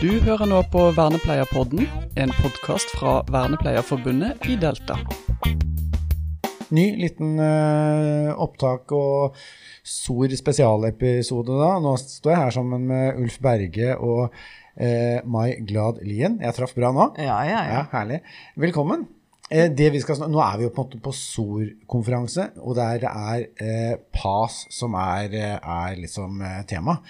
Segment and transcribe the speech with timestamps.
[0.00, 1.82] Du hører nå på Vernepleierpodden,
[2.16, 4.96] en podkast fra Vernepleierforbundet i Delta.
[6.72, 9.36] Ny liten uh, opptak og
[9.84, 11.74] SOR spesialepisode da.
[11.84, 16.40] Nå står jeg her sammen med Ulf Berge og uh, Mai Glad Lien.
[16.40, 17.10] Jeg traff bra nå?
[17.20, 17.80] Ja, ja, ja.
[17.82, 18.22] ja herlig.
[18.56, 19.04] Velkommen.
[19.50, 24.94] Eh, skal, nå er vi jo på på SOR-konferanse, og der er eh, PAS som
[24.94, 26.38] er, er liksom
[26.70, 27.00] tema.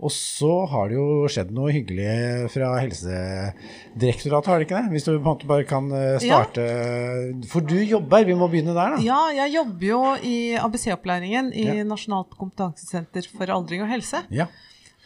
[0.00, 4.92] Og så har det jo skjedd noe hyggelig fra Helsedirektoratet, har det ikke det?
[4.94, 7.34] Hvis du på en måte bare kan eh, starte ja.
[7.50, 9.02] For du jobber, vi må begynne der, da.
[9.04, 11.84] Ja, jeg jobber jo i ABC-opplæringen i ja.
[11.84, 14.24] Nasjonalt kompetansesenter for aldring og helse.
[14.32, 14.48] Ja.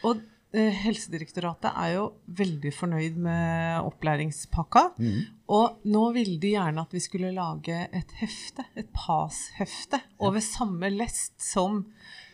[0.07, 0.23] Og eh,
[0.55, 2.05] Helsedirektoratet er jo
[2.39, 4.85] veldig fornøyd med opplæringspakka.
[4.99, 5.23] Mm.
[5.55, 10.89] Og nå ville de gjerne at vi skulle lage et hefte, et PAS-hefte, over samme
[10.95, 11.83] lest som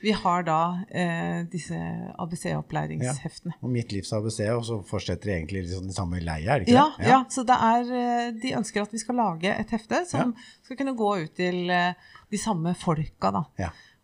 [0.01, 1.77] vi har da eh, disse
[2.23, 3.56] ABC-opplæringsheftene.
[3.56, 6.62] Ja, og Mitt livs ABC, og så fortsetter de egentlig liksom den samme leia, er
[6.62, 7.05] det ikke ja, det?
[7.05, 10.32] Ja, ja, så det er, eh, de ønsker at vi skal lage et hefte som
[10.32, 10.49] ja.
[10.65, 13.45] skal kunne gå ut til eh, de samme folka, da.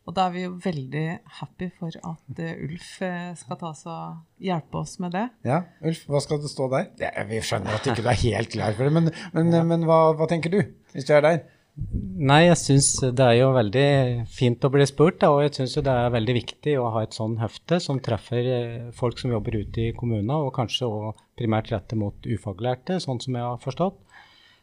[0.07, 0.13] Ja.
[0.13, 1.05] Og da er vi jo veldig
[1.41, 2.93] happy for at uh, Ulf
[3.41, 5.27] skal ta oss og hjelpe oss med det.
[5.47, 6.87] Ja, Ulf, hva skal det stå der?
[7.01, 10.15] Det, vi skjønner at du ikke er helt klar for det, men, men, men hva,
[10.15, 10.63] hva, tenker du,
[10.95, 11.45] hvis du er der?
[11.77, 13.89] Nei, jeg syns det er jo veldig
[14.33, 17.17] fint å bli spurt, da, og jeg syns det er veldig viktig å ha et
[17.17, 21.75] sånn hefte som treffer eh, folk som jobber ute i kommunene, og kanskje òg primært
[21.75, 24.01] rette mot ufaglærte, sånn som jeg har forstått.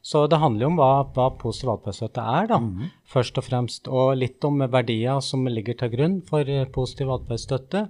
[0.03, 3.87] Så det handler jo om hva, hva positiv atferdsstøtte er, da, mm først og fremst.
[3.93, 7.83] Og litt om verdier som ligger til grunn for eh, positiv atferdsstøtte.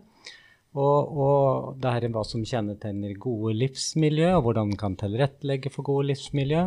[0.74, 5.72] Og, og det her er hva som kjennetegner gode livsmiljø, og hvordan en kan tilrettelegge
[5.72, 6.66] for gode livsmiljø.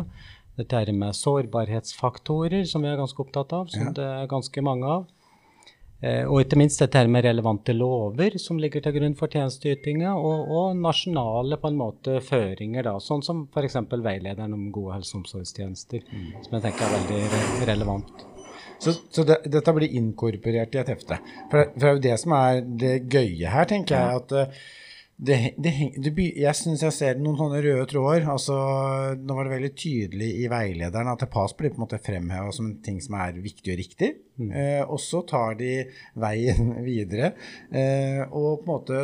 [0.57, 3.93] Dette er med sårbarhetsfaktorer, som vi er ganske opptatt av, som ja.
[3.99, 5.05] det er ganske mange av.
[5.97, 10.13] Eh, og ikke minst dette her med relevante lover som ligger til grunn for tjenesteytinga,
[10.13, 13.79] og, og, nasjonale på en måte føringer, da, sånn som f.eks.
[13.91, 16.31] veilederen om gode helse- og omsorgstjenester, mm.
[16.45, 18.27] som jeg tenker er veldig re relevant.
[18.77, 21.17] Så, så det, dette blir inkorporert i et hefte.
[21.49, 24.21] For, for det er jo det som er det gøye her, tenker jeg.
[24.21, 24.35] at
[25.17, 28.27] det, det, det, jeg syns jeg ser noen sånne røde tråder.
[28.29, 28.57] altså
[29.17, 32.69] Nå var det veldig tydelig i veilederen at PAS blir på en måte fremheva som
[32.69, 34.11] en ting som er viktig og riktig.
[34.37, 34.51] Mm.
[34.53, 35.71] Eh, og så tar de
[36.21, 37.31] veien videre.
[37.71, 39.01] Eh, og på en måte,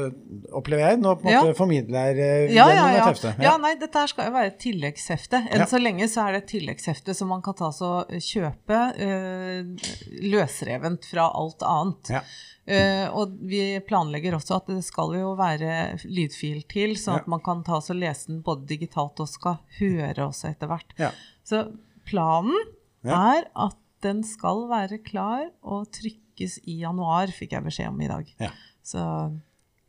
[0.54, 3.10] opplever jeg, nå på en måte formidler eh, ja, ja, ja.
[3.10, 3.34] Ja.
[3.48, 5.44] ja, nei, dette her skal jo være et tilleggshefte.
[5.54, 9.88] Enn så lenge så er det et tilleggshefte som man kan ta og kjøpe eh,
[10.30, 12.18] løsrevent fra alt annet.
[12.20, 12.26] Ja.
[12.64, 17.42] Uh, og vi planlegger også at det skal jo være lydfil til, sånn at man
[17.44, 20.96] kan ta og lese den både digitalt og skal høre også etter hvert.
[20.96, 21.10] Ja.
[21.44, 21.66] Så
[22.08, 22.56] planen
[23.04, 23.20] ja.
[23.36, 28.12] er at den skal være klar og trykkes i januar, fikk jeg beskjed om i
[28.12, 28.30] dag.
[28.44, 28.52] Ja.
[28.84, 29.04] Så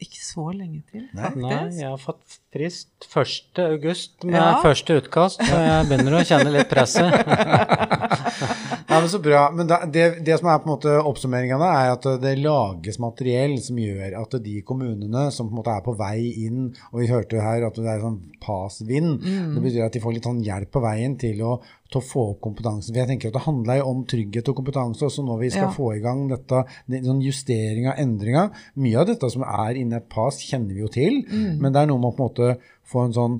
[0.02, 1.40] ikke så lenge til, faktisk.
[1.44, 3.60] Nei, jeg har fått frist 1.
[3.64, 4.58] august med ja.
[4.62, 7.14] første utkast, så jeg begynner å kjenne litt presset.
[8.94, 9.42] ja, men Så bra.
[9.54, 13.56] Men da, det, det, som er på en måte oppsummeringa, er at det lages materiell
[13.62, 17.10] som gjør at de kommunene som på en måte er på vei inn, og vi
[17.10, 19.54] hørte jo her at det er sånn pass-vind, mm.
[19.56, 21.56] det betyr at de får litt sånn hjelp på veien til å
[21.94, 22.92] til å få opp kompetansen.
[22.92, 25.68] For jeg tenker at Det handler jo om trygghet og kompetanse også når vi skal
[25.68, 25.74] ja.
[25.74, 28.64] få i gang dette, sånn justering av endringer.
[28.80, 31.60] Mye av dette som er inne i et PAS, kjenner vi jo til, mm.
[31.60, 33.38] men det er noe med å på en måte få en sånn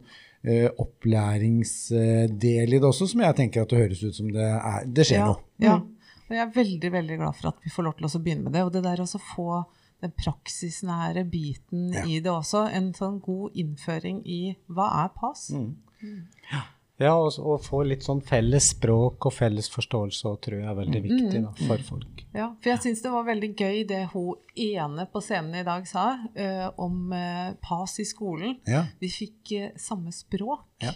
[0.81, 5.07] opplæringsdel i det også, som jeg tenker at det høres ut som det, er, det
[5.09, 5.41] skjer ja, noe.
[5.57, 5.65] Mm.
[5.65, 5.79] Ja,
[6.25, 8.57] og jeg er veldig veldig glad for at vi får lov til å begynne med
[8.57, 8.65] det.
[8.67, 9.49] Og det der å få
[10.05, 12.05] den praksisnære biten ja.
[12.05, 12.67] i det også.
[12.77, 14.41] En sånn god innføring i
[14.73, 15.49] hva er PAS?
[15.55, 15.71] Mm.
[16.05, 16.23] Mm.
[16.53, 16.65] Ja.
[17.03, 20.77] Ja, og, og, få litt sånn felles språk og felles forståelse og tror jeg er
[20.79, 22.23] veldig viktig da, for folk.
[22.37, 25.89] Ja, for jeg syns det var veldig gøy det hun ene på scenen i dag
[25.91, 28.61] sa uh, om uh, PAS i skolen.
[28.71, 28.85] Ja.
[29.03, 30.69] Vi fikk uh, samme språk.
[30.85, 30.95] Ja.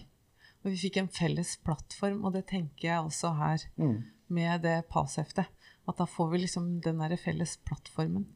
[0.62, 3.98] Og vi fikk en felles plattform, og det tenker jeg også her mm.
[4.38, 5.50] med det PAS-heftet.
[5.88, 8.28] At da får vi liksom den derre felles plattformen.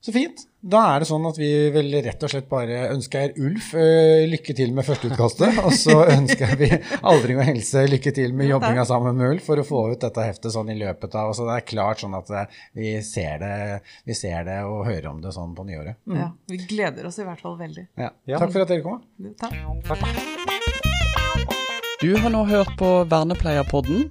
[0.00, 0.44] Så fint.
[0.58, 4.54] Da er det sånn at vi vil rett og slett bare ønsker Ulf uh, lykke
[4.58, 5.58] til med førsteutkastet.
[5.62, 9.62] Og så ønsker vi Aldring og helse lykke til med jobbinga sammen med Ulf for
[9.62, 12.30] å få ut dette heftet sånn i løpet av Så det er klart sånn at
[12.30, 13.54] eh, vi ser det,
[14.06, 15.98] vi ser det og hører om det sånn på nyåret.
[16.06, 16.20] Mm.
[16.22, 17.88] Ja, Vi gleder oss i hvert fall veldig.
[17.98, 18.12] Ja.
[18.36, 19.02] Takk for at dere kom.
[19.38, 19.54] Takk.
[19.88, 20.02] Takk.
[21.98, 24.10] Du har nå hørt på Vernepleierpodden